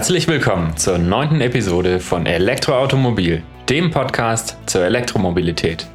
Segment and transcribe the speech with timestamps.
[0.00, 5.86] Herzlich willkommen zur neunten Episode von Elektroautomobil, dem Podcast zur Elektromobilität.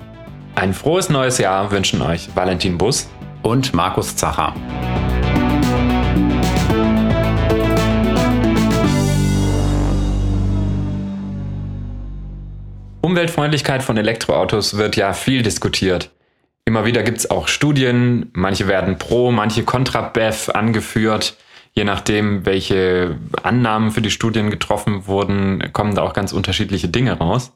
[0.53, 3.09] Ein frohes neues Jahr wünschen euch Valentin Bus
[3.41, 4.53] und Markus Zacher.
[13.01, 16.11] Umweltfreundlichkeit von Elektroautos wird ja viel diskutiert.
[16.65, 21.37] Immer wieder gibt es auch Studien, manche werden pro, manche kontra BEF angeführt.
[21.77, 27.17] Je nachdem, welche Annahmen für die Studien getroffen wurden, kommen da auch ganz unterschiedliche Dinge
[27.17, 27.51] raus.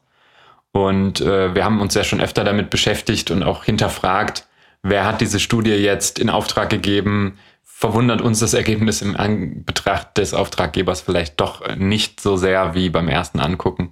[0.72, 4.46] Und äh, wir haben uns ja schon öfter damit beschäftigt und auch hinterfragt,
[4.84, 7.40] wer hat diese Studie jetzt in Auftrag gegeben?
[7.64, 13.08] Verwundert uns das Ergebnis im Anbetracht des Auftraggebers vielleicht doch nicht so sehr wie beim
[13.08, 13.92] ersten Angucken?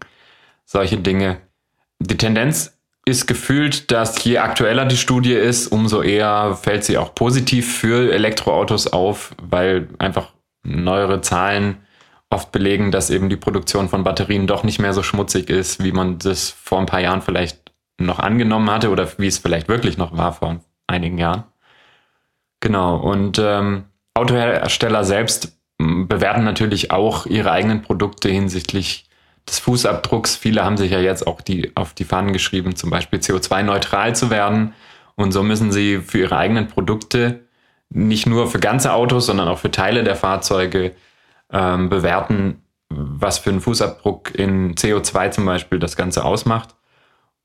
[0.65, 1.37] Solche Dinge.
[1.99, 2.76] Die Tendenz
[3.07, 8.11] ist gefühlt, dass je aktueller die Studie ist, umso eher fällt sie auch positiv für
[8.11, 10.33] Elektroautos auf, weil einfach
[10.63, 11.77] neuere Zahlen
[12.29, 15.93] oft belegen, dass eben die Produktion von Batterien doch nicht mehr so schmutzig ist, wie
[15.93, 19.97] man das vor ein paar Jahren vielleicht noch angenommen hatte oder wie es vielleicht wirklich
[19.97, 21.45] noch war vor einigen Jahren.
[22.59, 29.06] Genau, und ähm, Autohersteller selbst bewerten natürlich auch ihre eigenen Produkte hinsichtlich
[29.47, 30.35] des Fußabdrucks.
[30.35, 34.29] Viele haben sich ja jetzt auch die, auf die Fahnen geschrieben, zum Beispiel CO2-neutral zu
[34.29, 34.73] werden.
[35.15, 37.47] Und so müssen sie für ihre eigenen Produkte
[37.89, 40.93] nicht nur für ganze Autos, sondern auch für Teile der Fahrzeuge
[41.51, 46.75] ähm, bewerten, was für einen Fußabdruck in CO2 zum Beispiel das Ganze ausmacht.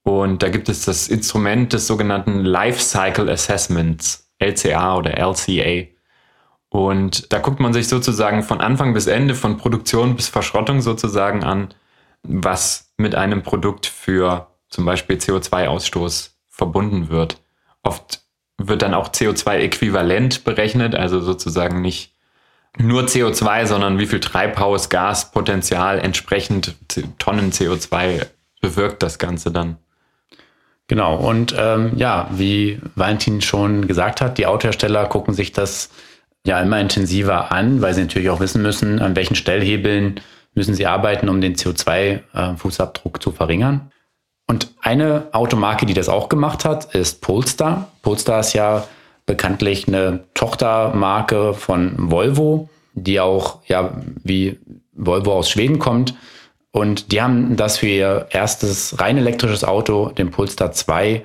[0.03, 5.89] Und da gibt es das Instrument des sogenannten Life Cycle Assessments, LCA oder LCA.
[6.69, 11.45] Und da guckt man sich sozusagen von Anfang bis Ende, von Produktion bis Verschrottung sozusagen
[11.45, 11.73] an,
[12.23, 17.41] was mit einem Produkt für zum Beispiel CO2-Ausstoß verbunden wird.
[17.83, 18.21] Oft
[18.59, 22.15] wird dann auch CO2-äquivalent berechnet, also sozusagen nicht
[22.79, 26.75] nur CO2, sondern wie viel Treibhausgaspotenzial entsprechend
[27.19, 28.27] Tonnen CO2
[28.61, 29.77] bewirkt das Ganze dann.
[30.89, 35.91] Genau, und ähm, ja, wie Valentin schon gesagt hat, die Autohersteller gucken sich das
[36.47, 40.21] ja immer intensiver an, weil sie natürlich auch wissen müssen, an welchen Stellhebeln
[40.55, 43.91] müssen sie arbeiten, um den CO2-Fußabdruck äh, zu verringern.
[44.47, 47.89] Und eine Automarke, die das auch gemacht hat, ist Polestar.
[48.03, 48.87] Polestar ist ja
[49.25, 54.59] bekanntlich eine Tochtermarke von Volvo, die auch ja wie
[54.93, 56.15] Volvo aus Schweden kommt.
[56.71, 61.25] Und die haben das für ihr erstes rein elektrisches Auto, den Polestar 2,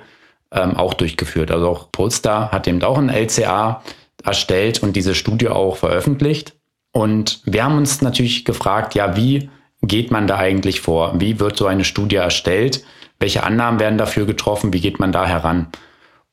[0.52, 1.50] ähm, auch durchgeführt.
[1.50, 3.82] Also auch Polestar hat eben auch ein LCA
[4.24, 6.57] erstellt und diese Studie auch veröffentlicht.
[6.92, 9.50] Und wir haben uns natürlich gefragt, ja, wie
[9.82, 11.20] geht man da eigentlich vor?
[11.20, 12.84] Wie wird so eine Studie erstellt?
[13.20, 14.72] Welche Annahmen werden dafür getroffen?
[14.72, 15.68] Wie geht man da heran?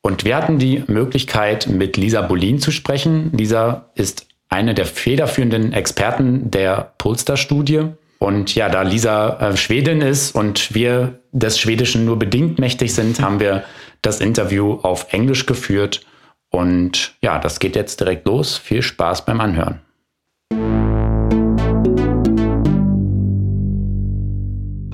[0.00, 3.32] Und wir hatten die Möglichkeit, mit Lisa Bolin zu sprechen.
[3.32, 7.88] Lisa ist eine der federführenden Experten der Polster-Studie.
[8.18, 13.20] Und ja, da Lisa äh, Schwedin ist und wir des Schwedischen nur bedingt mächtig sind,
[13.20, 13.64] haben wir
[14.00, 16.06] das Interview auf Englisch geführt.
[16.50, 18.56] Und ja, das geht jetzt direkt los.
[18.56, 19.80] Viel Spaß beim Anhören.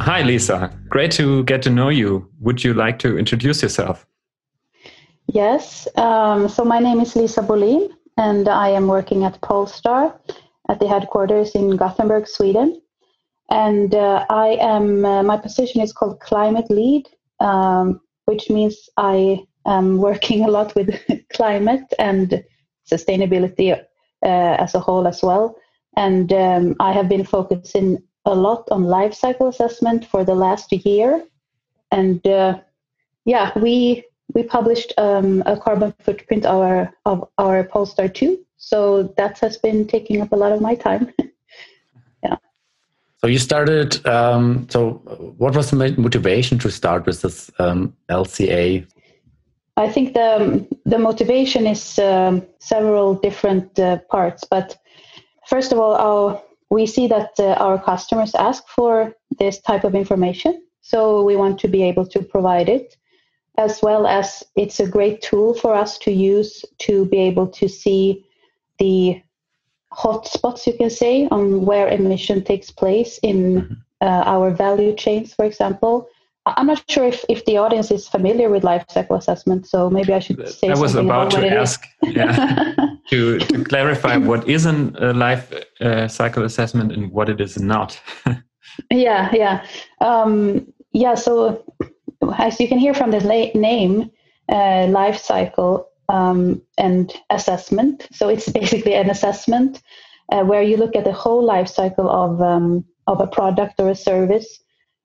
[0.04, 0.76] Hi, Lisa.
[0.88, 2.28] Great to get to know you.
[2.40, 4.04] Would you like to introduce yourself?
[5.28, 5.86] Yes.
[5.96, 10.20] Um, so my name is Lisa Bolin, and I am working at Polestar
[10.68, 12.82] at the headquarters in Gothenburg, Sweden.
[13.48, 17.06] And uh, I am uh, my position is called climate lead,
[17.38, 21.00] um, which means I am working a lot with
[21.32, 22.42] climate and
[22.90, 25.54] sustainability uh, as a whole as well.
[25.96, 30.72] And um, I have been focusing a lot on life cycle assessment for the last
[30.72, 31.24] year.
[31.90, 32.60] And uh,
[33.24, 38.38] yeah, we we published um, a carbon footprint of our, of our Polestar 2.
[38.56, 41.12] So that has been taking up a lot of my time.
[42.22, 42.36] yeah.
[43.18, 44.92] So you started, um, so
[45.38, 48.86] what was the motivation to start with this um, LCA?
[49.76, 54.78] I think the, the motivation is um, several different uh, parts, but
[55.46, 56.42] first of all, our
[56.72, 60.62] we see that uh, our customers ask for this type of information.
[60.80, 62.96] So we want to be able to provide it,
[63.58, 67.68] as well as it's a great tool for us to use to be able to
[67.68, 68.24] see
[68.78, 69.22] the
[69.92, 73.74] hotspots, you can say, on where emission takes place in mm-hmm.
[74.00, 76.08] uh, our value chains, for example,
[76.44, 80.12] I'm not sure if, if the audience is familiar with life cycle assessment, so maybe
[80.12, 80.68] I should say.
[80.68, 82.74] I was about to ask yeah,
[83.10, 88.00] to, to, clarify what is a life uh, cycle assessment and what it is not.
[88.90, 89.64] yeah, yeah,
[90.00, 91.14] um, yeah.
[91.14, 91.64] So
[92.38, 93.20] as you can hear from the
[93.54, 94.10] name,
[94.48, 98.08] uh, life cycle um, and assessment.
[98.12, 99.80] So it's basically an assessment
[100.32, 103.90] uh, where you look at the whole life cycle of um, of a product or
[103.90, 104.61] a service.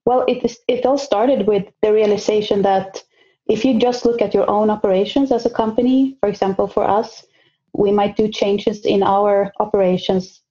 [0.07, 3.03] Well, it it all started with the realization that
[3.49, 7.25] if you just look at your own operations as a company, for example, for us,
[7.73, 10.41] we might do changes in our operations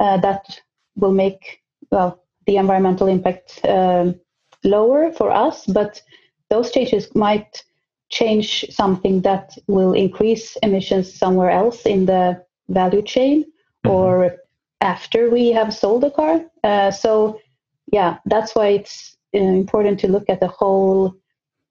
[0.00, 0.60] uh, that
[0.96, 1.62] will make
[1.92, 4.16] well the environmental impact um,
[4.64, 6.02] lower for us, but
[6.50, 7.62] those changes might
[8.08, 13.90] change something that will increase emissions somewhere else in the value chain mm-hmm.
[13.90, 14.36] or
[14.80, 16.44] after we have sold the car.
[16.64, 17.38] Uh, so,
[17.94, 21.14] yeah, that's why it's uh, important to look at the whole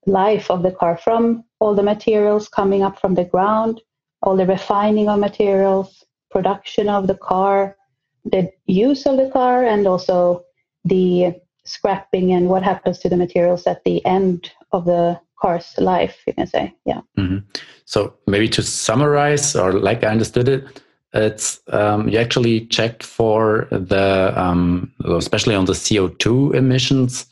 [0.05, 3.81] life of the car from all the materials coming up from the ground,
[4.21, 7.75] all the refining of materials, production of the car,
[8.23, 10.41] the use of the car, and also
[10.85, 11.33] the
[11.65, 16.33] scrapping and what happens to the materials at the end of the car's life, you
[16.33, 16.73] can say.
[16.85, 17.01] Yeah.
[17.19, 17.39] Mm-hmm.
[17.83, 20.81] So maybe to summarize, or like I understood it,
[21.13, 27.27] it's um, you actually check for the um, especially on the CO2 emissions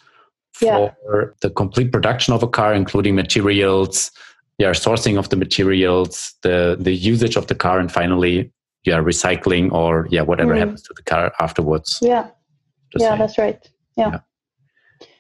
[0.53, 1.25] for yeah.
[1.41, 4.11] the complete production of a car, including materials,
[4.59, 8.51] yeah, sourcing of the materials, the the usage of the car, and finally,
[8.83, 10.59] yeah, recycling or yeah, whatever mm.
[10.59, 11.97] happens to the car afterwards.
[12.01, 12.27] Yeah,
[12.97, 13.67] yeah, that's right.
[13.97, 14.11] Yeah.
[14.11, 14.19] yeah.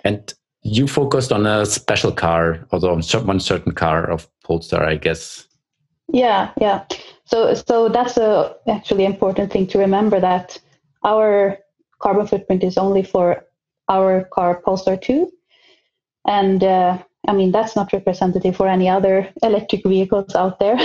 [0.03, 4.95] And you focused on a special car, although on one certain car of Polestar, I
[4.95, 5.47] guess.
[6.13, 6.85] Yeah, yeah.
[7.31, 10.59] So, so that's a actually important thing to remember that
[11.05, 11.57] our
[11.99, 13.45] carbon footprint is only for
[13.87, 15.31] our car Polestar 2,
[16.27, 16.97] and uh,
[17.29, 20.77] I mean that's not representative for any other electric vehicles out there.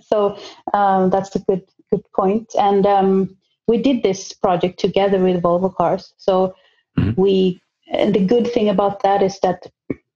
[0.02, 0.36] so
[0.74, 2.52] um, that's a good good point.
[2.58, 3.36] And um,
[3.68, 6.14] we did this project together with Volvo Cars.
[6.16, 6.56] So
[6.98, 7.20] mm-hmm.
[7.20, 7.62] we
[7.92, 9.70] and the good thing about that is that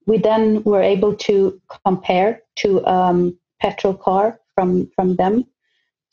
[0.05, 5.45] we then were able to compare to um, petrol car from from them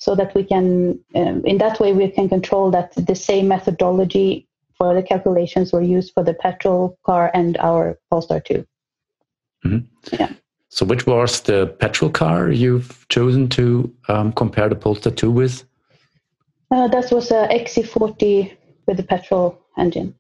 [0.04, 4.46] so that we can um, in that way we can control that the same methodology
[4.76, 8.66] for the calculations were used for the petrol car and our polestar 2
[9.64, 9.78] mm-hmm.
[10.12, 10.30] yeah.
[10.68, 13.64] So which was the petrol car you've chosen to
[14.08, 15.64] um, compare the polestar 2 with?
[16.70, 18.52] Uh, that was a xc40
[18.86, 20.14] with the petrol engine.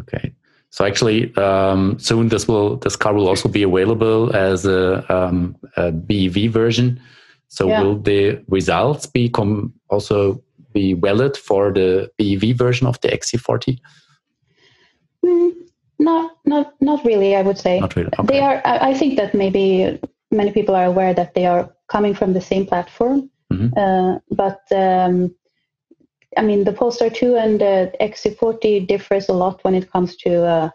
[0.00, 0.32] Okay.
[0.70, 5.56] So actually, um, soon this will this car will also be available as a, um,
[5.76, 7.00] a BEV version.
[7.48, 7.82] So yeah.
[7.82, 13.78] will the results be com- also be valid for the BEV version of the XC40?
[15.24, 15.52] Mm,
[15.98, 17.36] not not not really.
[17.36, 18.10] I would say not really.
[18.18, 18.26] Okay.
[18.26, 18.60] They are.
[18.64, 19.98] I, I, think that maybe
[20.30, 23.76] many people are aware that they are coming from the same platform, mm-hmm.
[23.78, 25.34] uh, but um,
[26.36, 30.44] I mean, the Polestar 2 and the XC40 differs a lot when it comes to,
[30.44, 30.70] uh,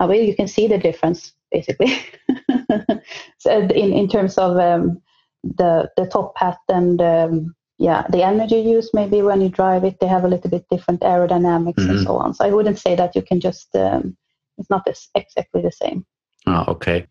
[0.00, 1.98] uh, well, you can see the difference basically
[3.38, 5.00] so in, in terms of um,
[5.42, 9.98] the, the top hat and um, yeah, the energy use maybe when you drive it,
[10.00, 11.90] they have a little bit different aerodynamics mm-hmm.
[11.90, 12.34] and so on.
[12.34, 14.16] So I wouldn't say that you can just, um,
[14.58, 16.04] it's not this, exactly the same.
[16.46, 17.06] Oh, okay.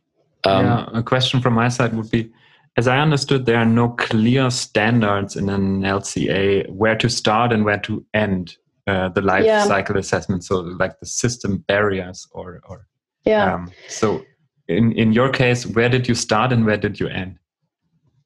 [0.46, 2.32] Um, yeah, a question from my side would be
[2.78, 7.66] as I understood, there are no clear standards in an LCA where to start and
[7.66, 8.56] where to end
[8.88, 9.66] uh, the life yeah.
[9.66, 10.46] cycle assessment.
[10.46, 12.88] So, like the system barriers, or or
[13.26, 13.54] yeah.
[13.54, 14.24] Um, so,
[14.68, 17.38] in in your case, where did you start and where did you end?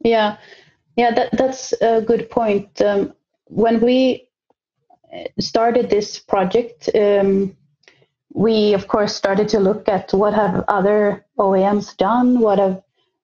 [0.03, 0.38] Yeah,
[0.95, 2.81] yeah, that that's a good point.
[2.81, 3.13] Um,
[3.45, 4.27] when we
[5.13, 7.55] uh, started this project, um,
[8.33, 12.81] we of course started to look at what have other OEMs done, what have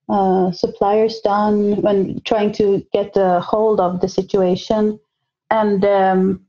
[0.07, 4.99] uh, suppliers done when trying to get a hold of the situation.
[5.51, 6.45] And um,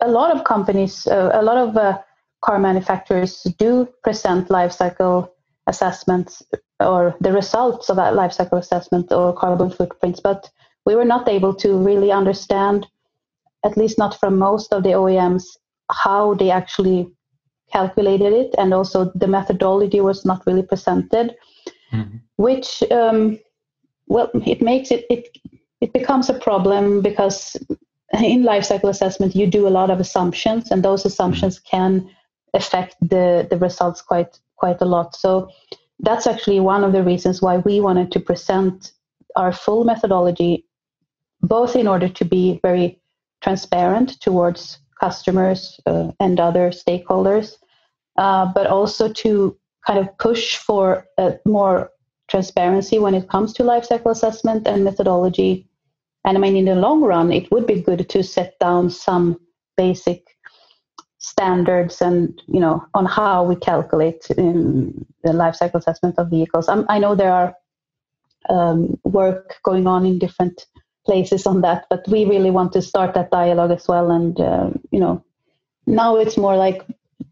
[0.00, 1.98] a lot of companies, uh, a lot of uh,
[2.42, 5.34] car manufacturers do present life cycle
[5.66, 6.42] assessments
[6.80, 10.50] or the results of that life cycle assessment or carbon footprints, but
[10.84, 12.86] we were not able to really understand,
[13.64, 15.44] at least not from most of the OEMs,
[15.90, 17.08] how they actually
[17.72, 21.34] calculated it, and also the methodology was not really presented
[21.94, 22.16] mm-hmm.
[22.36, 23.38] which um,
[24.06, 25.28] well it makes it it
[25.80, 27.56] it becomes a problem because
[28.20, 31.76] in life cycle assessment you do a lot of assumptions and those assumptions mm-hmm.
[31.76, 32.10] can
[32.54, 35.48] affect the the results quite quite a lot so
[36.00, 38.92] that's actually one of the reasons why we wanted to present
[39.36, 40.66] our full methodology
[41.42, 43.00] both in order to be very
[43.42, 47.56] transparent towards customers uh, and other stakeholders
[48.16, 51.90] uh, but also to kind of push for a more
[52.28, 55.68] transparency when it comes to life cycle assessment and methodology.
[56.24, 59.38] And I mean, in the long run, it would be good to set down some
[59.76, 60.33] basic
[61.24, 66.68] standards and you know on how we calculate in the life cycle assessment of vehicles.
[66.68, 67.54] I'm, i know there are
[68.50, 70.66] um, work going on in different
[71.06, 74.10] places on that, but we really want to start that dialogue as well.
[74.10, 75.24] And uh, you know,
[75.86, 76.82] now it's more like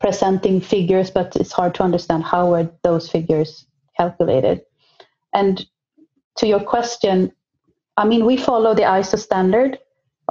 [0.01, 4.63] presenting figures, but it's hard to understand how are those figures calculated.
[5.35, 5.67] And
[6.39, 7.33] to your question,
[7.99, 9.79] I mean, we follow the ISO standard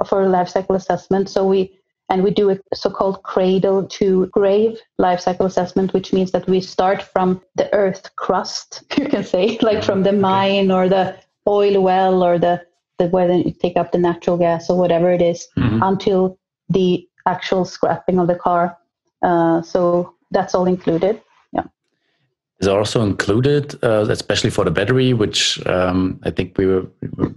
[0.08, 1.30] for life cycle assessment.
[1.30, 1.78] So we
[2.08, 6.60] and we do a so-called cradle to grave life cycle assessment, which means that we
[6.60, 11.16] start from the earth crust, you can say, like from the mine or the
[11.48, 12.62] oil well or the,
[12.98, 15.82] the where you take up the natural gas or whatever it is, mm-hmm.
[15.82, 18.76] until the actual scrapping of the car.
[19.22, 21.20] Uh, so that's all included.
[21.52, 21.64] Yeah.
[22.60, 26.86] Is also included, uh, especially for the battery, which um, I think we were,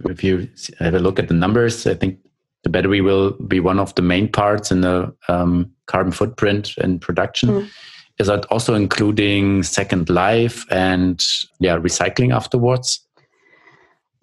[0.04, 0.48] if you
[0.80, 2.18] have a look at the numbers, I think
[2.66, 7.00] the battery will be one of the main parts in the um, carbon footprint and
[7.00, 7.48] production.
[7.48, 7.70] Mm.
[8.18, 11.24] Is that also including second life and
[11.60, 13.06] yeah, recycling afterwards?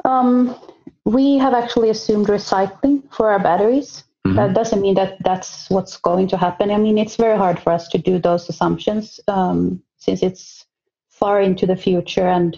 [0.03, 0.59] Um,
[1.05, 4.03] we have actually assumed recycling for our batteries.
[4.27, 4.35] Mm-hmm.
[4.35, 6.69] That doesn't mean that that's what's going to happen.
[6.69, 10.65] I mean, it's very hard for us to do those assumptions um, since it's
[11.07, 12.57] far into the future, and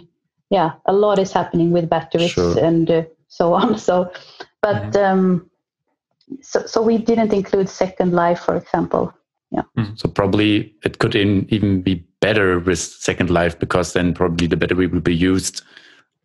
[0.50, 2.58] yeah, a lot is happening with batteries sure.
[2.58, 3.78] and uh, so on.
[3.88, 4.12] So,
[4.64, 5.20] but mm-hmm.
[5.20, 5.52] um,
[6.42, 9.14] so, so we didn't include second life, for example.
[9.52, 9.64] Yeah.
[9.78, 10.00] Mm.
[10.00, 14.58] So probably it could in, even be better with second life because then probably the
[14.58, 15.62] battery will be used,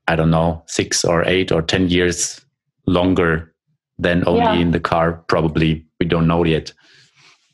[0.09, 2.40] I don't know, six or eight or ten years
[2.87, 3.54] longer
[3.99, 4.54] than only yeah.
[4.54, 5.23] in the car.
[5.28, 6.73] Probably we don't know yet.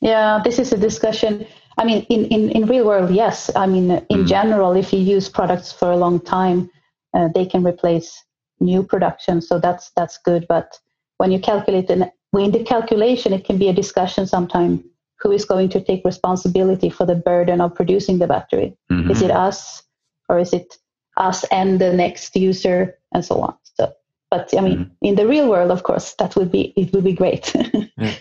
[0.00, 1.46] Yeah, this is a discussion.
[1.78, 3.50] I mean, in, in, in real world, yes.
[3.54, 4.26] I mean, in mm.
[4.26, 6.70] general, if you use products for a long time,
[7.12, 8.22] uh, they can replace
[8.60, 9.40] new production.
[9.40, 10.46] So that's that's good.
[10.48, 10.78] But
[11.18, 14.84] when you calculate an in the calculation, it can be a discussion sometime
[15.20, 18.76] who is going to take responsibility for the burden of producing the battery.
[18.90, 19.10] Mm-hmm.
[19.10, 19.82] Is it us
[20.28, 20.76] or is it
[21.16, 23.56] us and the next user and so on?
[23.74, 23.92] So,
[24.30, 25.06] but I mean, mm-hmm.
[25.06, 27.54] in the real world, of course, that would be it would be great.
[27.96, 28.14] yeah.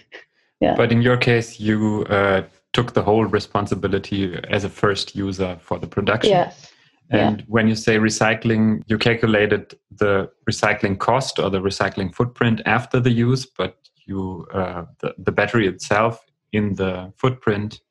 [0.61, 0.75] yeah.
[0.75, 5.79] But in your case, you uh, took the whole responsibility as a first user for
[5.79, 6.31] the production.
[6.31, 6.71] Yes.
[7.09, 7.45] And yeah.
[7.47, 13.11] when you say recycling, you calculated the recycling cost or the recycling footprint after the
[13.11, 17.81] use, but you uh, the, the battery itself in the footprint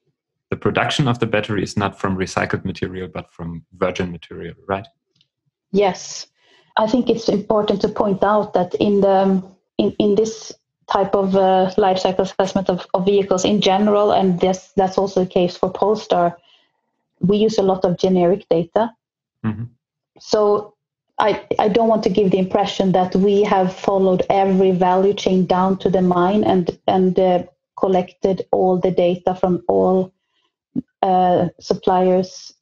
[0.51, 4.87] the production of the battery is not from recycled material but from virgin material right?
[5.73, 6.29] Yes.
[6.77, 9.43] I think it's important to point out that in the
[9.79, 10.53] in, in this
[10.91, 15.25] type of uh, life cycle assessment of, of vehicles in general and this that's also
[15.25, 16.37] the case for polestar
[17.21, 18.93] we use a lot of generic data.
[19.45, 19.65] Mm-hmm.
[20.19, 20.75] so
[21.19, 25.47] I, I don't want to give the impression that we have followed every value chain
[25.47, 27.45] down to the mine and and uh,
[27.79, 30.13] collected all the data from all
[31.03, 32.53] uh, suppliers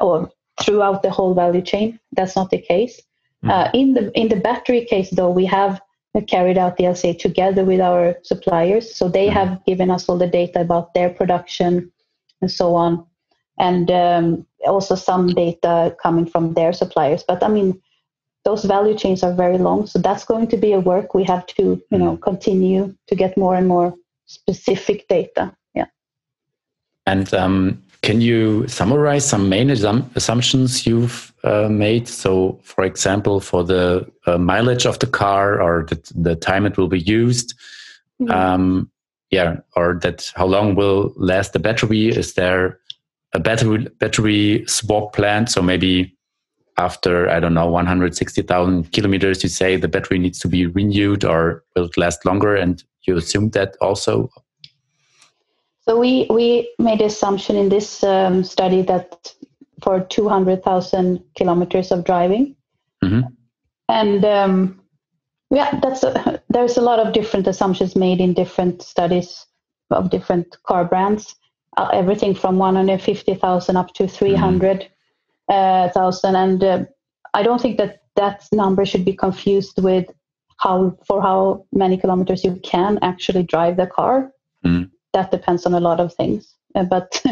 [0.00, 1.98] or throughout the whole value chain.
[2.12, 3.00] That's not the case.
[3.44, 3.50] Mm.
[3.50, 5.80] Uh, in the in the battery case, though, we have
[6.26, 9.32] carried out the LCA together with our suppliers, so they mm.
[9.32, 11.90] have given us all the data about their production
[12.42, 13.06] and so on
[13.60, 17.24] and um, also some data coming from their suppliers.
[17.26, 17.80] But I mean,
[18.44, 21.46] those value chains are very long, so that's going to be a work we have
[21.46, 23.94] to, you know, continue to get more and more
[24.26, 25.54] specific data.
[25.74, 25.86] Yeah.
[27.06, 32.08] And um, can you summarize some main assumptions you've uh, made?
[32.08, 36.78] So, for example, for the uh, mileage of the car or the, the, time it
[36.78, 37.54] will be used,
[38.20, 38.30] mm-hmm.
[38.30, 38.90] um,
[39.30, 42.08] yeah, or that how long will last the battery?
[42.08, 42.79] Is there
[43.32, 45.50] a battery battery swap plant.
[45.50, 46.16] So maybe
[46.78, 51.64] after I don't know 160,000 kilometers, you say the battery needs to be renewed or
[51.76, 54.30] will it last longer, and you assume that also.
[55.82, 59.34] So we we made assumption in this um, study that
[59.82, 62.54] for 200,000 kilometers of driving,
[63.02, 63.20] mm-hmm.
[63.88, 64.80] and um,
[65.50, 69.46] yeah, that's a, there's a lot of different assumptions made in different studies
[69.90, 71.34] of different car brands
[71.78, 74.88] everything from 150,000 up to 300,000.
[75.50, 76.34] Mm.
[76.34, 76.84] and uh,
[77.34, 80.06] I don't think that that number should be confused with
[80.58, 84.30] how for how many kilometers you can actually drive the car.
[84.64, 84.90] Mm.
[85.12, 86.54] That depends on a lot of things.
[86.74, 87.22] Uh, but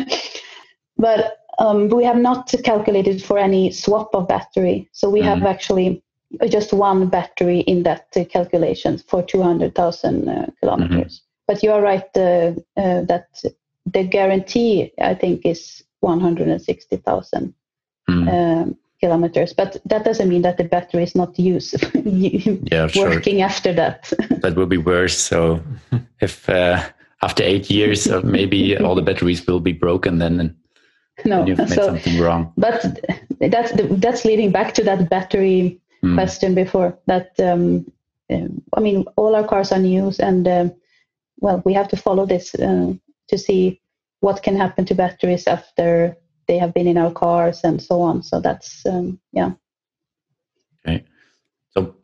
[0.96, 4.88] but um, we have not calculated for any swap of battery.
[4.92, 5.24] So we mm.
[5.24, 6.02] have actually
[6.48, 11.20] just one battery in that uh, calculation for 200,000 uh, kilometers.
[11.20, 11.24] Mm-hmm.
[11.46, 13.28] But you are right uh, uh, that
[13.92, 17.54] the guarantee I think is 160,000
[18.08, 18.28] mm.
[18.28, 23.44] um, kilometers, but that doesn't mean that the battery is not used yeah, working sure.
[23.44, 24.12] after that.
[24.42, 25.16] that will be worse.
[25.16, 25.62] So
[26.20, 26.82] if uh,
[27.22, 30.56] after eight years, uh, maybe all the batteries will be broken, then
[31.24, 32.52] no, you've made so, something wrong.
[32.56, 33.00] But
[33.40, 36.14] that's the, that's leading back to that battery mm.
[36.14, 37.32] question before that.
[37.38, 37.90] Um,
[38.30, 40.68] um, I mean, all our cars are new, and uh,
[41.40, 42.92] well, we have to follow this uh,
[43.28, 43.80] to see
[44.20, 46.16] what can happen to batteries after
[46.46, 48.22] they have been in our cars and so on.
[48.22, 49.52] So that's um, yeah.
[50.86, 51.04] Okay,
[51.70, 51.94] so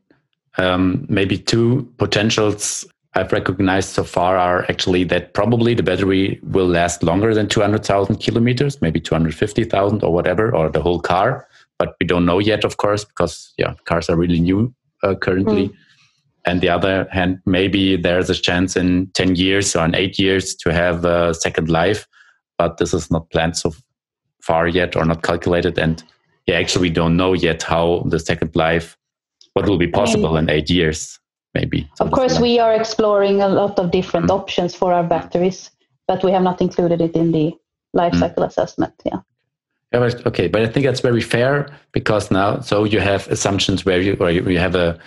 [0.59, 6.67] um, maybe two potentials I've recognized so far are actually that probably the battery will
[6.67, 11.47] last longer than 200,000 kilometers, maybe 250,000 or whatever, or the whole car.
[11.79, 15.69] But we don't know yet, of course, because yeah, cars are really new uh, currently.
[15.69, 15.75] Mm.
[16.47, 20.55] And the other hand, maybe there's a chance in 10 years or in eight years
[20.57, 22.07] to have a second life,
[22.59, 23.73] but this is not planned so
[24.43, 25.79] far yet or not calculated.
[25.79, 26.03] And
[26.47, 28.97] yeah, actually, we don't know yet how the second life,
[29.55, 31.19] what will be possible in eight years
[31.55, 31.89] maybe.
[32.01, 34.35] Of course, we are exploring a lot of different mm.
[34.35, 35.71] options for our batteries,
[36.07, 37.53] but we have not included it in the
[37.93, 38.21] life mm.
[38.21, 38.93] cycle assessment.
[39.05, 39.21] Yeah.
[39.93, 44.01] Yeah, okay, but I think that's very fair because now, so you have assumptions where
[44.01, 44.99] you, or you have a,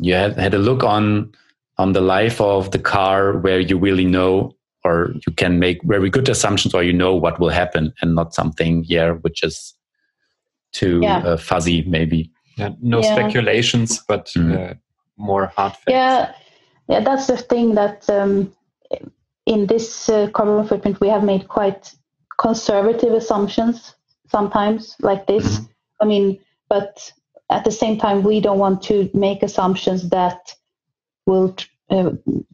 [0.00, 1.32] you have had a look on
[1.78, 6.10] on the life of the car where you really know or you can make very
[6.10, 9.74] good assumptions or you know what will happen and not something here which is
[10.72, 11.18] too yeah.
[11.18, 13.14] uh, fuzzy maybe yeah, no yeah.
[13.14, 14.70] speculations but mm.
[14.70, 14.74] uh,
[15.16, 15.84] more hard facts.
[15.88, 16.32] Yeah,
[16.88, 18.52] yeah, that's the thing that um,
[19.46, 21.94] in this uh, carbon footprint we have made quite
[22.38, 23.94] conservative assumptions
[24.28, 25.58] sometimes like this.
[25.58, 25.64] Mm-hmm.
[26.00, 26.38] I mean,
[26.68, 27.12] but
[27.52, 30.54] at the same time we don't want to make assumptions that
[31.26, 31.54] will
[31.90, 32.10] uh,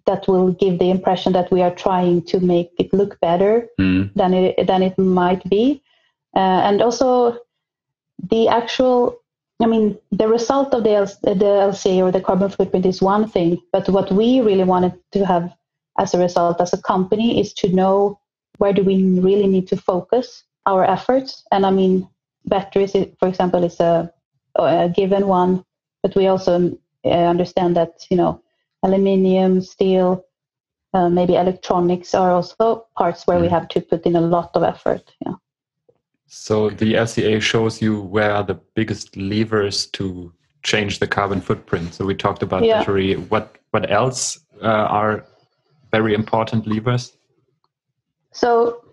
[0.06, 4.12] that will give the impression that we are trying to make it look better mm.
[4.14, 5.82] than it than it might be,
[6.34, 7.38] uh, and also
[8.30, 9.18] the actual
[9.60, 13.28] I mean, the result of the, L- the LCA or the carbon footprint is one
[13.28, 15.52] thing, but what we really wanted to have
[15.98, 18.20] as a result as a company is to know
[18.58, 21.42] where do we really need to focus our efforts.
[21.50, 22.08] And I mean,
[22.44, 24.12] batteries, for example, is a,
[24.66, 25.64] a given one,
[26.02, 28.42] but we also uh, understand that, you know,
[28.82, 30.24] aluminium, steel,
[30.94, 33.50] uh, maybe electronics are also parts where we mm.
[33.50, 35.14] have to put in a lot of effort.
[35.24, 35.34] Yeah.
[36.26, 41.94] So the LCA shows you where are the biggest levers to change the carbon footprint.
[41.94, 42.78] So we talked about yeah.
[42.78, 43.14] battery.
[43.14, 45.24] What what else uh, are
[45.90, 47.16] very important levers?
[48.32, 48.84] So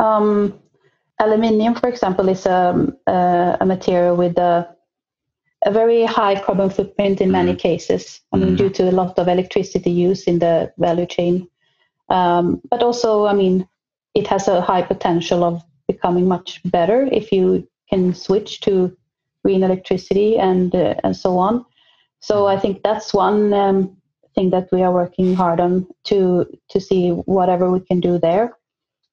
[0.00, 0.58] um,
[1.18, 4.68] aluminium, for example, is a, a, a material with a,
[5.64, 7.58] a very high carbon footprint in many mm.
[7.58, 8.20] cases.
[8.32, 11.48] I mean, due to a lot of electricity use in the value chain,
[12.08, 13.66] um, but also, I mean,
[14.14, 18.96] it has a high potential of becoming much better if you can switch to
[19.44, 21.64] green electricity and uh, and so on.
[22.20, 23.96] So I think that's one um,
[24.34, 28.56] thing that we are working hard on to to see whatever we can do there.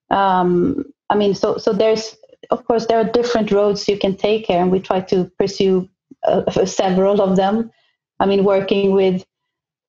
[0.10, 2.15] Um, I mean, so so there's
[2.49, 5.89] of course there are different roads you can take here, and we try to pursue
[6.27, 7.71] uh, several of them.
[8.19, 9.25] I mean, working with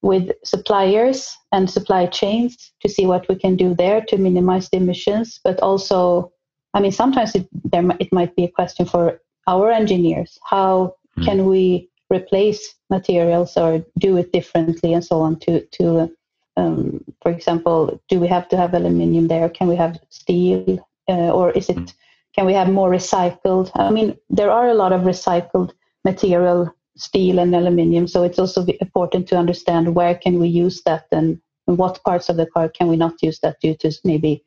[0.03, 4.77] with suppliers and supply chains to see what we can do there to minimize the
[4.77, 6.33] emissions, but also
[6.77, 10.39] I mean, sometimes it, there, it might be a question for our engineers.
[10.45, 11.25] How mm.
[11.25, 16.15] can we replace materials or do it differently and so on to, to
[16.59, 19.49] um, for example, do we have to have aluminium there?
[19.49, 20.87] Can we have steel?
[21.09, 21.95] Uh, or is it, mm.
[22.35, 23.71] can we have more recycled?
[23.75, 25.73] I mean, there are a lot of recycled
[26.11, 26.59] material,
[26.97, 28.07] steel and aluminium.
[28.07, 32.37] So it's also important to understand where can we use that and what parts of
[32.37, 34.45] the car can we not use that due to maybe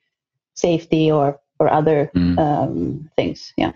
[0.56, 2.38] safety or or other mm.
[2.40, 3.54] um, things.
[3.58, 3.74] Yeah.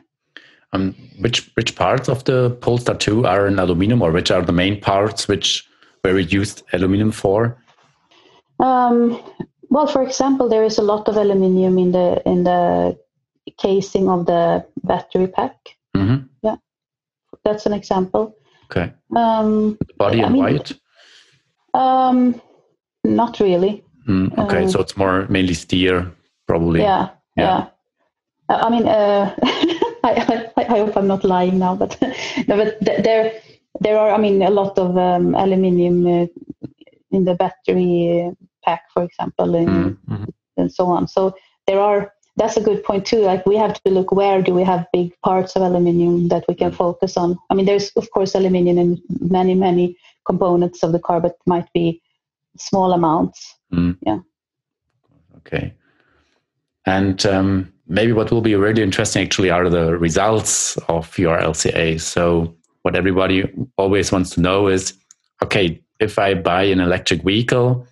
[0.71, 4.53] Um, which which parts of the Polestar 2 are in aluminum, or which are the
[4.53, 5.67] main parts which
[6.03, 7.57] were used aluminum for?
[8.59, 9.21] Um,
[9.69, 12.97] well, for example, there is a lot of aluminium in the in the
[13.57, 15.55] casing of the battery pack.
[15.95, 16.25] Mm-hmm.
[16.25, 16.32] Yeah,
[17.43, 18.35] that's an example.
[18.65, 18.93] Okay.
[19.15, 20.73] Um, body and I mean, white.
[21.73, 22.41] Um,
[23.03, 23.83] not really.
[24.07, 26.11] Mm, okay, so it's more mainly steer,
[26.47, 26.81] probably.
[26.81, 27.67] Yeah, yeah.
[28.49, 28.55] yeah.
[28.55, 29.35] I mean, uh,
[30.03, 31.97] I, I, I, hope I'm not lying now, but
[32.47, 33.31] no, but there
[33.79, 36.27] there are, I mean, a lot of um, aluminium uh,
[37.11, 38.31] in the battery
[38.63, 40.25] pack, for example, and, mm-hmm.
[40.57, 41.07] and so on.
[41.07, 41.35] So
[41.67, 42.13] there are.
[42.35, 43.19] That's a good point too.
[43.19, 46.55] Like we have to look where do we have big parts of aluminium that we
[46.55, 46.75] can mm.
[46.75, 47.37] focus on.
[47.49, 51.71] I mean, there's of course aluminium in many many components of the car, but might
[51.73, 52.01] be
[52.57, 53.55] small amounts.
[53.71, 53.97] Mm.
[54.01, 54.19] Yeah.
[55.37, 55.73] Okay.
[56.85, 61.99] And um, maybe what will be really interesting actually are the results of your LCA.
[62.01, 64.93] So, what everybody always wants to know is
[65.41, 67.87] okay, if I buy an electric vehicle,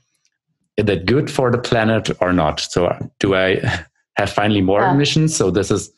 [0.77, 2.59] is that good for the planet or not?
[2.59, 3.85] So, do I
[4.17, 4.93] have finally more yeah.
[4.93, 5.35] emissions?
[5.35, 5.91] So, this is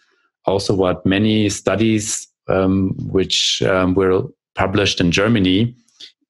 [0.45, 4.23] also what many studies um, which um, were
[4.56, 5.76] published in Germany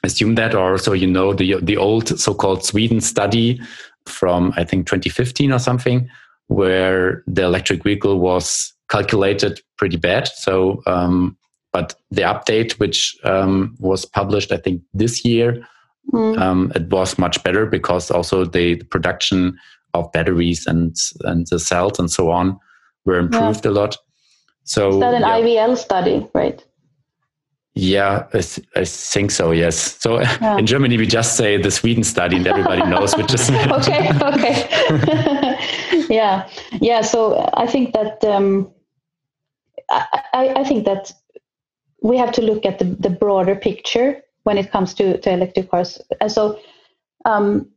[0.03, 3.59] assume that, or so you know the the old so-called Sweden study
[4.05, 6.09] from I think 2015 or something,
[6.47, 10.27] where the electric vehicle was calculated pretty bad.
[10.27, 11.37] So, um,
[11.71, 15.65] but the update, which um, was published, I think this year,
[16.11, 16.37] mm.
[16.37, 19.57] um, it was much better because also the, the, production
[19.93, 22.59] of batteries and and the cells and so on
[23.05, 23.71] were improved yeah.
[23.71, 23.97] a lot.
[24.63, 25.39] So is that an yeah.
[25.39, 26.63] IVL study, right?
[27.75, 28.43] Yeah, I,
[28.75, 29.49] I, think so.
[29.49, 29.99] Yes.
[29.99, 30.57] So yeah.
[30.57, 33.49] in Germany, we just say the Sweden study, and everybody knows which is.
[33.49, 34.11] okay.
[34.21, 36.05] Okay.
[36.09, 36.47] yeah.
[36.79, 37.01] Yeah.
[37.01, 38.71] So I think that um,
[39.89, 41.11] I, I think that
[42.03, 45.71] we have to look at the, the broader picture when it comes to, to electric
[45.71, 46.01] cars.
[46.21, 46.59] And so
[47.25, 47.69] um,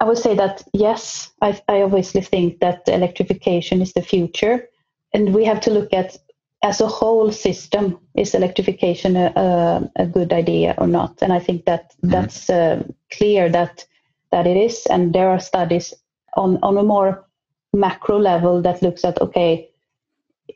[0.00, 4.68] I would say that yes, I, I obviously think that electrification is the future,
[5.12, 6.16] and we have to look at
[6.62, 11.22] as a whole system is electrification a, a, a good idea or not?
[11.22, 12.10] And I think that mm-hmm.
[12.10, 12.82] that's uh,
[13.12, 13.86] clear that
[14.30, 15.94] that it is, and there are studies
[16.36, 17.26] on on a more
[17.72, 19.68] macro level that looks at okay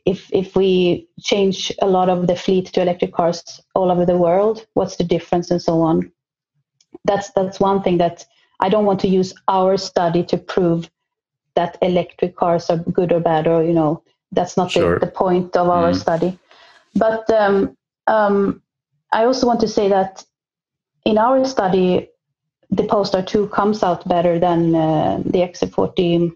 [0.05, 4.17] if if we change a lot of the fleet to electric cars all over the
[4.17, 6.11] world what's the difference and so on
[7.05, 8.25] that's that's one thing that
[8.59, 10.89] i don't want to use our study to prove
[11.55, 14.01] that electric cars are good or bad or you know
[14.33, 14.99] that's not sure.
[14.99, 15.95] the, the, point of our mm.
[15.95, 16.37] study.
[16.95, 18.61] But um, um,
[19.11, 20.25] I also want to say that
[21.05, 22.09] in our study,
[22.69, 26.31] the Polestar 2 comes out better than uh, the XC40,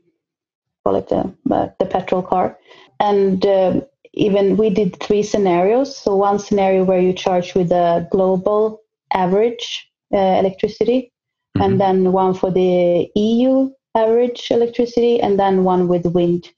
[0.83, 2.57] call it the, uh, the petrol car.
[2.99, 3.81] And uh,
[4.13, 5.97] even we did three scenarios.
[5.97, 8.81] So, one scenario where you charge with a global
[9.13, 11.11] average uh, electricity,
[11.57, 11.63] mm-hmm.
[11.63, 16.51] and then one for the EU average electricity, and then one with wind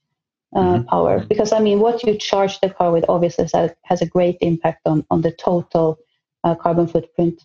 [0.55, 0.83] uh, mm-hmm.
[0.85, 3.47] power because i mean what you charge the car with obviously
[3.83, 5.99] has a great impact on on the total
[6.43, 7.43] uh, carbon footprint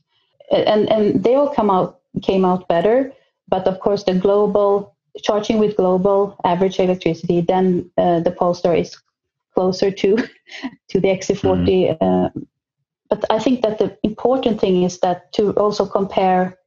[0.51, 3.13] and and they all come out came out better
[3.49, 8.97] but of course the global charging with global average electricity then uh, the polestar is
[9.55, 10.17] closer to
[10.89, 12.05] to the xc40 mm-hmm.
[12.05, 12.29] Uh,
[13.11, 16.59] but i think that the important thing is that to also compare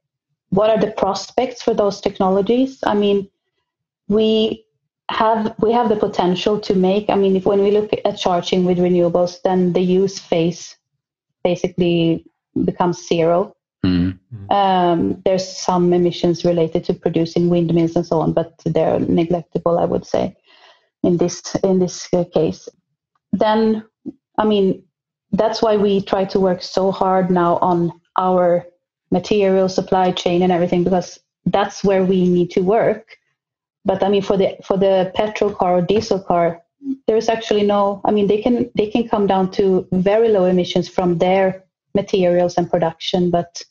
[0.50, 2.78] what are the prospects for those technologies?
[2.84, 3.28] I mean
[4.08, 4.64] we
[5.10, 8.66] have we have the potential to make i mean if when we look at charging
[8.66, 10.76] with renewables then the use phase
[11.42, 12.22] basically
[12.66, 13.56] becomes 0
[13.86, 14.52] mm-hmm.
[14.52, 19.84] um, there's some emissions related to producing windmills and so on but they're neglectable i
[19.86, 20.36] would say
[21.02, 22.68] in this in this case.
[23.32, 23.84] Then
[24.38, 24.82] i mean
[25.32, 28.66] that's why we try to work so hard now on our
[29.10, 33.18] material supply chain and everything because that's where we need to work
[33.88, 36.60] but I mean, for the for the petrol car or diesel car,
[37.06, 38.02] there's actually no.
[38.04, 42.58] I mean, they can they can come down to very low emissions from their materials
[42.58, 43.62] and production, but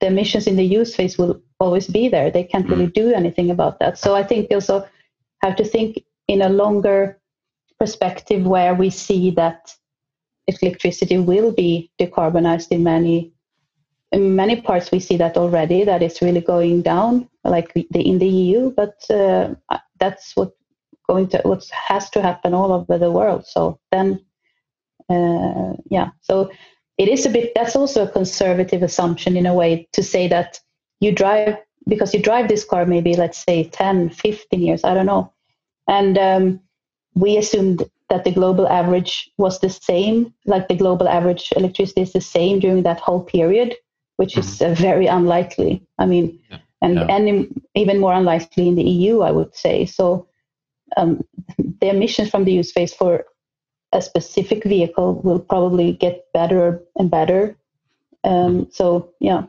[0.00, 2.30] the emissions in the use phase will always be there.
[2.30, 3.96] They can't really do anything about that.
[3.96, 4.86] So I think also
[5.42, 7.18] have to think in a longer
[7.80, 9.74] perspective where we see that
[10.48, 13.32] electricity will be decarbonized in many
[14.12, 18.18] in many parts we see that already that it's really going down like the, in
[18.18, 19.54] the EU but uh,
[19.98, 20.52] that's what
[21.08, 23.46] going to what has to happen all over the world.
[23.46, 24.24] So then
[25.08, 26.10] uh, yeah.
[26.20, 26.50] So
[26.98, 30.60] it is a bit that's also a conservative assumption in a way to say that
[31.00, 35.06] you drive because you drive this car maybe let's say 10 15 years i don't
[35.06, 35.32] know.
[35.88, 36.60] And um,
[37.14, 42.12] we assumed that the global average was the same like the global average electricity is
[42.12, 43.76] the same during that whole period
[44.16, 45.82] which is uh, very unlikely.
[45.98, 46.58] I mean, yeah.
[46.82, 47.06] and yeah.
[47.08, 49.86] and even more unlikely in the EU, I would say.
[49.86, 50.28] So
[50.96, 51.24] um,
[51.80, 53.24] the emissions from the use phase for
[53.92, 57.56] a specific vehicle will probably get better and better.
[58.24, 58.62] Um, mm-hmm.
[58.72, 59.44] so yeah.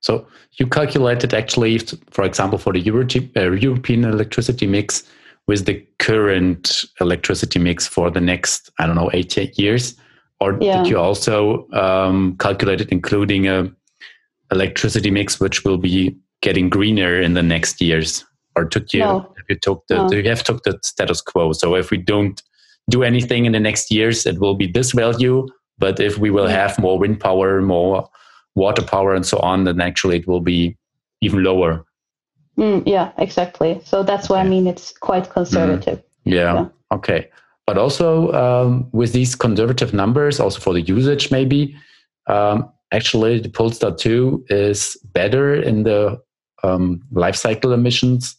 [0.00, 1.78] So you calculated actually,
[2.10, 3.06] for example, for the Euro-
[3.36, 5.02] uh, European electricity mix
[5.48, 9.96] with the current electricity mix for the next, I don't know, eight years,
[10.40, 10.78] or yeah.
[10.78, 13.70] did you also um, calculate it including a
[14.52, 19.34] electricity mix which will be getting greener in the next years or took you no.
[19.48, 20.10] you took the no.
[20.10, 22.42] you have took the status quo so if we don't
[22.88, 25.46] do anything in the next years it will be this value
[25.78, 28.08] but if we will have more wind power more
[28.54, 30.76] water power and so on then actually it will be
[31.20, 31.84] even lower
[32.58, 36.04] mm, yeah exactly so that's why i mean it's quite conservative mm.
[36.24, 36.54] yeah.
[36.54, 36.68] yeah.
[36.92, 37.28] okay
[37.66, 41.76] but also um, with these conservative numbers also for the usage maybe
[42.28, 46.20] um, actually the Polestar 2 is better in the
[46.62, 48.36] um, life cycle emissions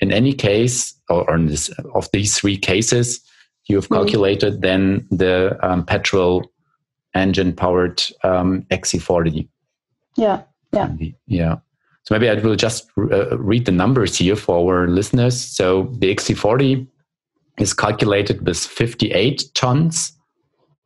[0.00, 3.20] in any case or, or this, of these three cases
[3.68, 3.94] you have mm-hmm.
[3.94, 4.60] calculated mm.
[4.60, 6.50] than the um, petrol
[7.14, 9.48] engine powered um, XC40.
[10.16, 11.08] Yeah, Yeah.
[11.26, 11.56] Yeah.
[12.02, 15.40] So maybe I will just uh, read the numbers here for our listeners.
[15.40, 16.86] So the XC40
[17.58, 20.12] is calculated with 58 tons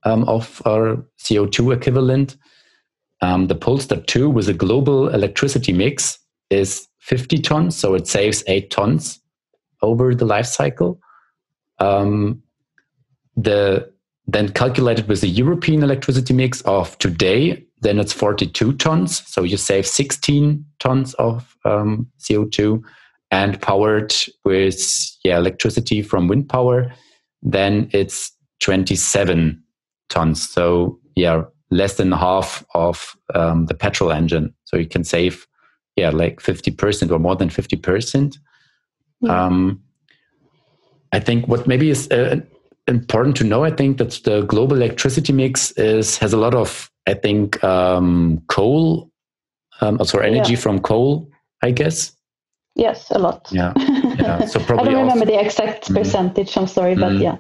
[0.05, 2.37] um, of our CO2 equivalent.
[3.21, 6.19] Um, the Polestar 2 with a global electricity mix
[6.51, 9.21] is 50 tons, so it saves 8 tons
[9.83, 11.01] over the life cycle.
[11.79, 12.43] Um,
[13.37, 13.93] the
[14.27, 19.23] then calculated with the European electricity mix of today, then it's 42 tons.
[19.27, 22.83] So you save 16 tons of um, CO2
[23.31, 24.81] and powered with
[25.25, 26.93] yeah, electricity from wind power,
[27.43, 29.63] then it's 27
[30.09, 30.49] tons.
[30.49, 31.43] So yeah,
[31.75, 34.55] less than half of um, the petrol engine.
[34.65, 35.47] So you can save
[35.97, 38.39] yeah, like 50% or more than 50%.
[39.21, 39.45] Yeah.
[39.45, 39.83] Um,
[41.13, 42.41] I think what maybe is uh,
[42.89, 46.91] important to know, I think that the global electricity mix is has a lot of,
[47.07, 49.11] I think, um, coal,
[49.81, 50.59] um, also energy yeah.
[50.59, 51.31] from coal,
[51.63, 52.13] I guess.
[52.75, 53.49] Yes, a lot.
[53.53, 54.45] Yeah, yeah.
[54.47, 55.95] So probably I don't remember the exact mm.
[55.95, 56.53] percentage.
[56.53, 57.37] Mm, I'm sorry, but mm, yeah.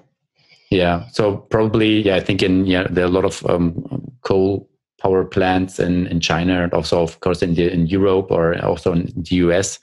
[0.70, 1.08] Yeah.
[1.10, 2.14] So probably, yeah.
[2.14, 3.93] I think in yeah, there are a lot of um,
[4.24, 4.68] coal
[5.00, 8.92] power plants in, in China and also, of course, in the in Europe or also
[8.92, 9.78] in the US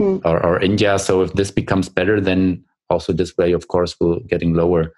[0.00, 0.20] mm.
[0.24, 0.98] or, or India.
[0.98, 4.92] So if this becomes better, then also this way, of course, will getting lower.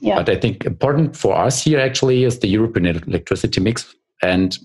[0.00, 0.16] Yeah.
[0.16, 4.58] But I think important for us here actually is the European electricity mix, and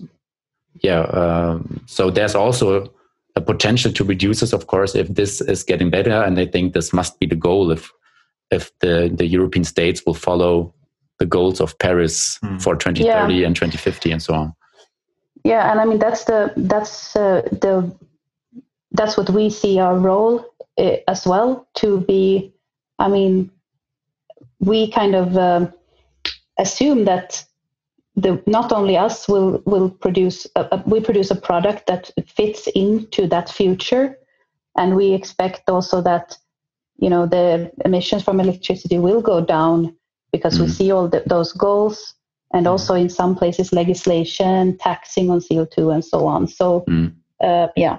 [0.82, 2.90] yeah, um, so there's also
[3.34, 6.22] a potential to reduce this, of course, if this is getting better.
[6.22, 7.92] And I think this must be the goal if
[8.50, 10.74] if the the European states will follow
[11.18, 12.60] the goals of Paris mm.
[12.62, 13.46] for 2030 yeah.
[13.46, 14.54] and 2050 and so on.
[15.44, 17.94] Yeah, and I mean that's the that's uh, the
[18.92, 20.44] that's what we see our role
[20.78, 22.52] uh, as well to be
[22.98, 23.50] I mean,
[24.60, 25.70] we kind of uh,
[26.58, 27.44] assume that
[28.14, 32.66] the not only us will will produce a, a, we produce a product that fits
[32.74, 34.18] into that future,
[34.78, 36.38] and we expect also that
[36.98, 39.94] you know the emissions from electricity will go down
[40.32, 40.62] because mm.
[40.62, 42.14] we see all the, those goals
[42.52, 42.70] and mm.
[42.70, 47.12] also in some places legislation taxing on co2 and so on so mm.
[47.42, 47.98] uh, yeah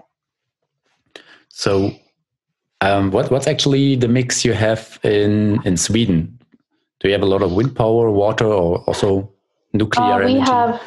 [1.50, 1.92] so
[2.82, 6.40] um, what, what's actually the mix you have in, in Sweden?
[7.00, 9.32] Do you have a lot of wind power, water, or also
[9.74, 10.52] nuclear uh, we energy?
[10.52, 10.82] Have,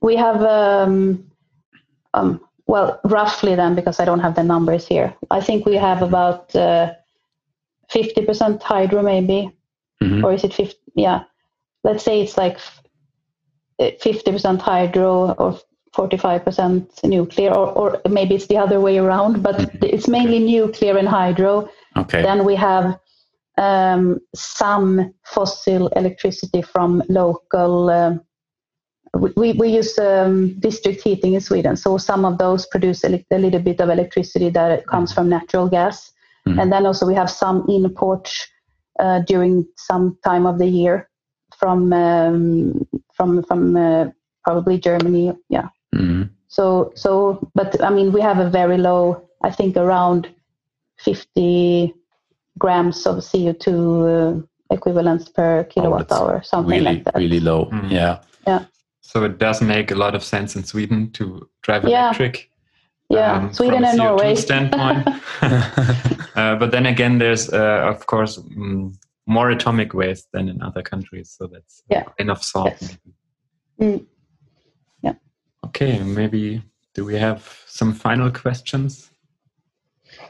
[0.00, 1.24] we have, um,
[2.14, 5.14] um, well, roughly then, because I don't have the numbers here.
[5.30, 6.92] I think we have about uh,
[7.90, 9.50] 50% hydro, maybe.
[10.06, 10.24] Mm-hmm.
[10.24, 10.76] Or is it 50?
[10.94, 11.24] Yeah.
[11.84, 12.58] Let's say it's like
[13.80, 15.60] 50% hydro or
[15.94, 19.84] 45% nuclear, or, or maybe it's the other way around, but mm-hmm.
[19.84, 21.68] it's mainly nuclear and hydro.
[21.96, 22.22] Okay.
[22.22, 22.98] Then we have
[23.56, 27.88] um, some fossil electricity from local.
[27.88, 28.14] Uh,
[29.36, 33.38] we, we use um, district heating in Sweden, so some of those produce a, a
[33.38, 36.12] little bit of electricity that comes from natural gas.
[36.46, 36.60] Mm-hmm.
[36.60, 38.46] And then also we have some imports
[38.98, 41.08] uh, during some time of the year
[41.58, 44.06] from um, from from uh,
[44.44, 45.32] probably Germany.
[45.48, 45.68] Yeah.
[45.94, 46.22] Mm-hmm.
[46.48, 50.28] So, so, but I mean, we have a very low, I think around
[50.98, 51.92] 50
[52.58, 57.16] grams of CO2 uh, equivalents per kilowatt oh, hour, something really, like that.
[57.16, 57.66] Really low.
[57.66, 57.88] Mm-hmm.
[57.88, 58.20] Yeah.
[58.46, 58.64] Yeah.
[59.00, 62.50] So it does make a lot of sense in Sweden to drive electric.
[63.08, 64.34] Yeah, um, Sweden and Norway.
[64.34, 65.06] standpoint.
[65.42, 68.94] uh, but then again, there's uh, of course mm,
[69.26, 72.04] more atomic waste than in other countries, so that's yeah.
[72.18, 72.74] enough salt.
[72.80, 72.98] Yes.
[73.80, 74.06] Mm.
[75.66, 76.62] Okay, maybe
[76.94, 79.10] do we have some final questions?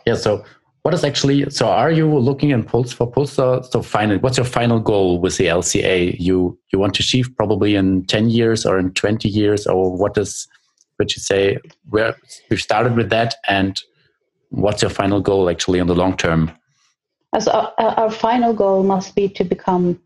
[0.06, 0.44] Yeah, so
[0.82, 3.62] what is actually so are you looking in Pulse for Polestar?
[3.62, 6.16] So finally, what's your final goal with the LCA?
[6.18, 10.16] You you want to achieve probably in 10 years or in 20 years, or what
[10.16, 10.48] is
[10.98, 12.16] would you say where
[12.50, 13.80] we've started with that and
[14.50, 16.50] what's your final goal actually in the long term?
[17.32, 20.00] As our, our final goal must be to become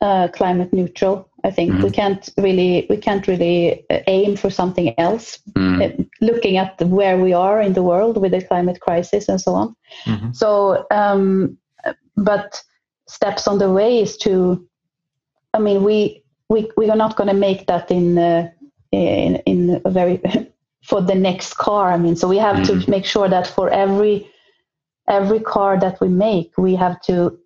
[0.00, 1.28] uh, climate neutral.
[1.44, 1.84] I think mm-hmm.
[1.84, 5.38] we can't really we can't really uh, aim for something else.
[5.52, 6.02] Mm-hmm.
[6.20, 9.76] looking at where we are in the world with the climate crisis and so on.
[10.04, 10.32] Mm-hmm.
[10.32, 11.58] So, um,
[12.16, 12.62] but
[13.08, 14.64] steps on the way is to.
[15.54, 18.50] I mean, we we we are not going to make that in uh,
[18.92, 20.20] in in a very
[20.82, 21.92] for the next car.
[21.92, 22.90] I mean, so we have to mm-hmm.
[22.90, 24.30] make sure that for every
[25.08, 27.38] every car that we make, we have to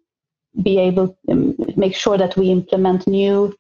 [0.63, 3.55] be able um, make sure that we implement new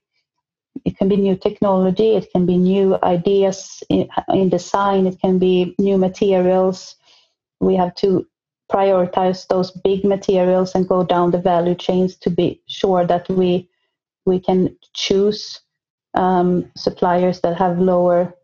[0.85, 5.39] it can be new technology it can be new ideas in, in design it can
[5.39, 6.97] be new materials
[7.61, 8.27] we have to
[8.71, 13.69] prioritize those big materials and go down the value chains to be sure that we
[14.27, 15.61] we can choose
[16.15, 18.35] um, suppliers that have lower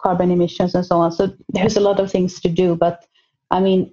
[0.00, 1.12] carbon emissions and so on.
[1.12, 2.76] So there's a lot of things to do.
[2.76, 3.04] But
[3.50, 3.92] I mean,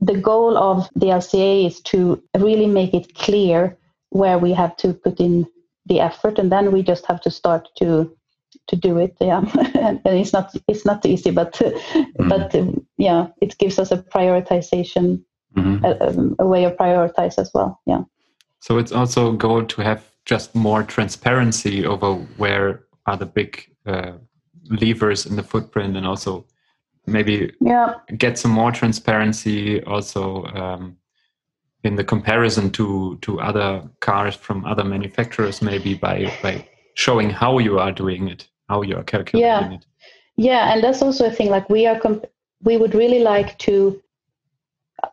[0.00, 3.76] the goal of the LCA is to really make it clear
[4.10, 5.46] where we have to put in
[5.86, 8.16] the effort, and then we just have to start to
[8.68, 9.16] to do it.
[9.20, 9.40] Yeah,
[9.74, 12.28] and it's not it's not easy, but mm.
[12.28, 15.22] but um, yeah, it gives us a prioritization,
[15.56, 15.84] mm-hmm.
[15.84, 17.80] a, a, way of prioritize as well.
[17.86, 18.04] Yeah.
[18.60, 23.70] So it's also a goal to have just more transparency over where are the big
[23.86, 24.12] uh,
[24.68, 26.46] levers in the footprint, and also
[27.06, 27.94] maybe yeah.
[28.16, 30.44] get some more transparency also.
[30.46, 30.96] Um,
[31.82, 37.58] in the comparison to to other cars from other manufacturers maybe by by showing how
[37.58, 39.76] you are doing it how you are calculating yeah.
[39.76, 39.86] it.
[40.36, 41.50] Yeah, and that's also a thing.
[41.50, 42.26] Like we are, comp-
[42.62, 44.00] we would really like to.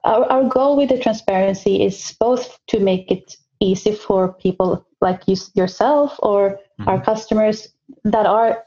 [0.03, 5.21] Our our goal with the transparency is both to make it easy for people like
[5.27, 6.89] you yourself or mm-hmm.
[6.89, 7.69] our customers
[8.03, 8.63] that are.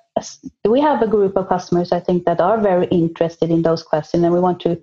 [0.64, 4.22] We have a group of customers, I think, that are very interested in those questions,
[4.22, 4.80] and we want to.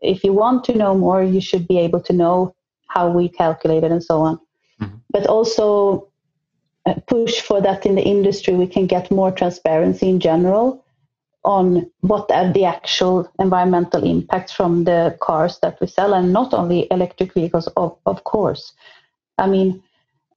[0.00, 2.54] If you want to know more, you should be able to know
[2.88, 4.40] how we calculate it and so on.
[4.80, 4.96] Mm-hmm.
[5.10, 6.08] But also
[7.06, 10.84] push for that in the industry, we can get more transparency in general
[11.44, 16.52] on what are the actual environmental impacts from the cars that we sell, and not
[16.52, 18.72] only electric vehicles, of, of course.
[19.38, 19.82] I mean,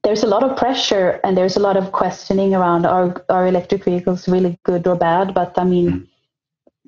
[0.04, 3.84] there's a lot of pressure and there's a lot of questioning around are, are electric
[3.84, 5.34] vehicles really good or bad?
[5.34, 6.08] But I mean, mm.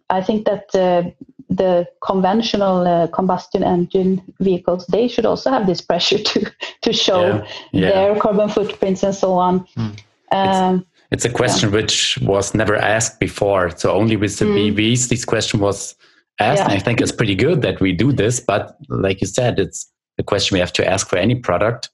[0.09, 1.09] I think that uh,
[1.49, 7.21] the conventional uh, combustion engine vehicles they should also have this pressure to to show
[7.25, 7.89] yeah, yeah.
[7.89, 9.99] their carbon footprints and so on mm.
[10.31, 11.75] um, it's, it's, a question yeah.
[11.75, 14.75] which was never asked before so only with the mm.
[14.75, 15.95] BEVs this question was
[16.39, 19.59] asked and i think it's pretty good that we do this but like you said
[19.59, 21.89] it's a question we have to ask for any product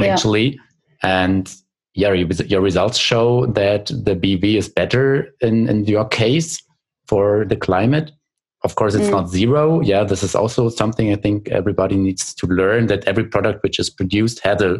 [0.00, 0.58] actually
[1.02, 1.54] and
[1.94, 6.62] yeah your results show that the BV is better in, in your case
[7.06, 8.12] for the climate
[8.64, 9.10] of course, it's mm.
[9.10, 9.80] not zero.
[9.80, 13.78] Yeah, this is also something I think everybody needs to learn that every product which
[13.78, 14.78] is produced has a,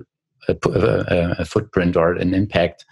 [0.48, 2.84] a, a, a footprint or an impact,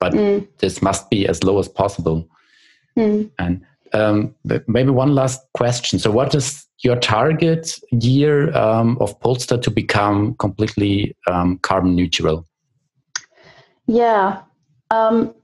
[0.00, 0.46] but mm.
[0.58, 2.28] this must be as low as possible.
[2.98, 3.30] Mm.
[3.38, 4.34] And um,
[4.66, 6.00] maybe one last question.
[6.00, 12.46] So, what is your target year um, of Polestar to become completely um, carbon neutral?
[13.86, 14.42] Yeah.
[14.90, 15.34] Um,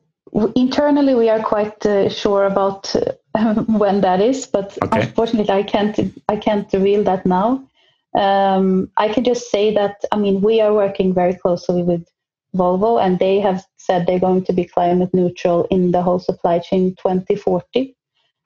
[0.54, 2.94] internally, we are quite uh, sure about
[3.34, 5.02] uh, when that is, but okay.
[5.02, 5.98] unfortunately, I can't
[6.28, 7.64] I can't reveal that now.
[8.14, 12.06] Um, I can just say that I mean we are working very closely with
[12.54, 16.58] Volvo, and they have said they're going to be climate neutral in the whole supply
[16.58, 17.96] chain 2040.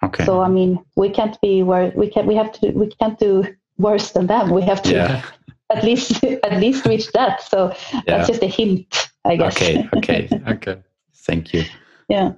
[0.05, 0.25] Okay.
[0.25, 3.45] So I mean we can't be where we can we have to we can't do
[3.79, 4.51] worse than them.
[4.51, 5.23] We have to yeah.
[5.71, 7.43] at least at least reach that.
[7.43, 8.01] So yeah.
[8.07, 9.57] that's just a hint, I guess.
[9.57, 9.89] Okay.
[9.97, 10.29] Okay.
[10.49, 10.83] okay.
[11.15, 11.65] Thank you.
[12.09, 12.33] Yeah.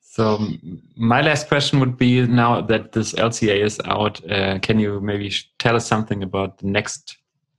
[0.00, 0.38] So
[0.96, 5.32] my last question would be now that this LCA is out, uh, can you maybe
[5.58, 7.16] tell us something about the next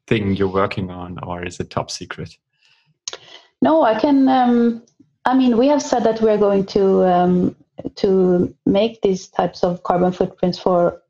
[0.08, 2.38] thing you're working on, or is it top secret?
[3.62, 4.30] No, I can.
[4.30, 4.84] Um,
[5.26, 7.56] I mean, we have said that we're going to um,
[7.96, 11.02] to make these types of carbon footprints for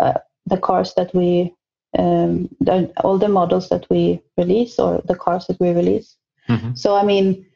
[0.00, 0.14] uh,
[0.46, 1.54] the cars that we,
[1.98, 6.16] um, the, all the models that we release or the cars that we release.
[6.48, 6.74] Mm-hmm.
[6.74, 7.46] So, I mean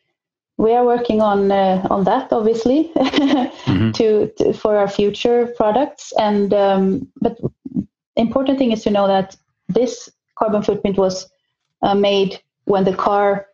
[0.58, 3.90] we are working on uh, on that obviously mm-hmm.
[3.92, 7.38] to, to, for our future products and um, but
[8.16, 9.36] important thing is to know that
[9.68, 11.28] this carbon footprint was
[11.82, 13.46] uh, made when the car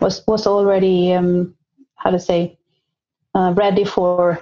[0.00, 1.54] was was already um,
[1.96, 2.58] how to say
[3.34, 4.38] uh, ready for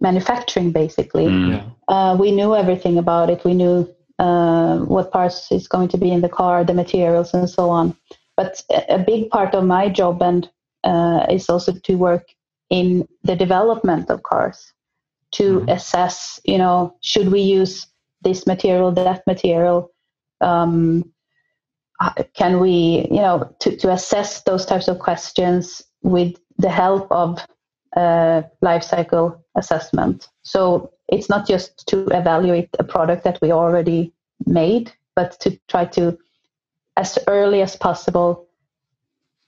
[0.00, 1.76] manufacturing basically mm.
[1.88, 6.10] Uh, we knew everything about it we knew uh, what parts is going to be
[6.10, 7.96] in the car the materials and so on
[8.36, 10.48] but a big part of my job and
[10.84, 12.26] uh, is also to work
[12.70, 14.72] in the development of cars
[15.32, 15.68] to mm-hmm.
[15.68, 17.86] assess, you know, should we use
[18.22, 19.90] this material, that material?
[20.40, 21.12] Um,
[22.34, 27.46] can we, you know, to, to assess those types of questions with the help of
[27.96, 30.28] uh, life cycle assessment.
[30.42, 34.12] So it's not just to evaluate a product that we already
[34.46, 36.18] made, but to try to,
[36.96, 38.46] as early as possible,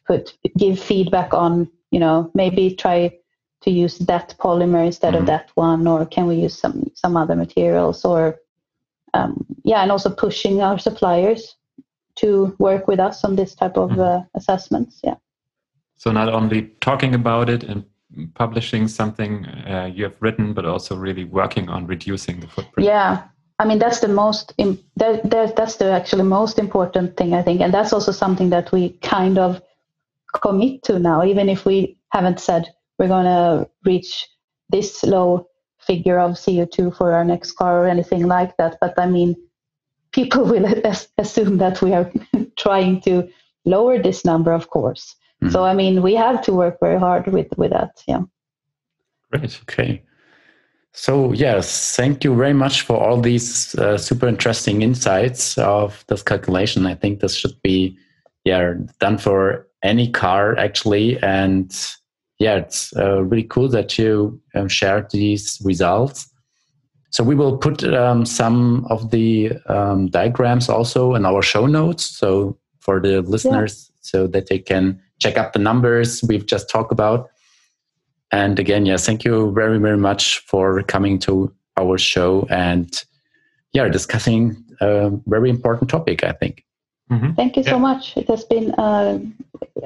[0.06, 3.12] put give feedback on you know maybe try
[3.60, 5.22] to use that polymer instead mm-hmm.
[5.22, 8.40] of that one or can we use some some other materials or
[9.14, 11.56] um, yeah and also pushing our suppliers
[12.14, 14.00] to work with us on this type of mm-hmm.
[14.00, 15.14] uh, assessments yeah
[15.96, 17.84] so not only talking about it and
[18.34, 23.24] publishing something uh, you have written but also really working on reducing the footprint yeah
[23.58, 24.54] I mean, that's the most,
[24.96, 27.60] that, that, that's the actually most important thing, I think.
[27.60, 29.62] And that's also something that we kind of
[30.34, 34.28] commit to now, even if we haven't said we're going to reach
[34.70, 35.46] this low
[35.78, 38.78] figure of CO2 for our next car or anything like that.
[38.80, 39.36] But I mean,
[40.12, 40.66] people will
[41.18, 42.10] assume that we are
[42.56, 43.28] trying to
[43.64, 45.14] lower this number, of course.
[45.42, 45.50] Mm-hmm.
[45.50, 48.02] So I mean, we have to work very hard with with that.
[48.06, 48.22] Yeah.
[49.32, 49.58] Great.
[49.62, 50.02] Okay.
[50.92, 56.22] So yes, thank you very much for all these uh, super interesting insights of this
[56.22, 56.86] calculation.
[56.86, 57.96] I think this should be
[58.44, 61.74] yeah done for any car actually, and
[62.38, 66.28] yeah, it's uh, really cool that you um, shared these results.
[67.10, 72.04] So we will put um, some of the um, diagrams also in our show notes.
[72.04, 73.98] So for the listeners, yeah.
[74.00, 77.30] so that they can check up the numbers we've just talked about.
[78.32, 83.04] And again, yeah, thank you very, very much for coming to our show and
[83.72, 86.64] yeah, discussing a very important topic, I think.
[87.10, 87.32] Mm-hmm.
[87.34, 87.70] Thank you yeah.
[87.70, 88.16] so much.
[88.16, 89.18] It has been uh,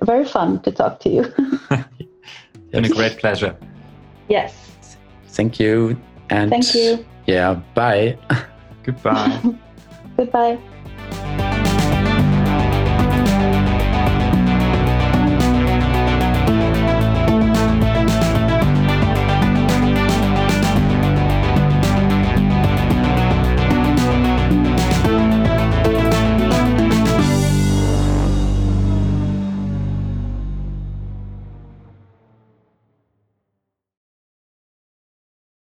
[0.02, 1.22] very fun to talk to you.
[2.70, 3.56] been a great pleasure.
[4.28, 4.96] Yes.
[5.28, 6.00] Thank you.
[6.30, 7.04] And thank you.
[7.26, 8.18] Yeah, bye.
[8.84, 9.40] Goodbye.
[10.16, 10.58] Goodbye.